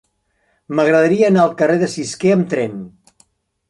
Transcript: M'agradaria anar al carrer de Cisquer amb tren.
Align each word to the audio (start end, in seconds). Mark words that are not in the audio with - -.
M'agradaria 0.79 1.29
anar 1.33 1.45
al 1.45 1.55
carrer 1.61 1.79
de 1.85 1.93
Cisquer 1.99 2.37
amb 2.41 2.53
tren. 2.57 2.79